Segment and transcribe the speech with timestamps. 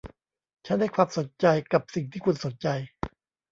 [0.65, 2.67] ฉันให้ความสนใจกับสิ่งที่คุณสนใจ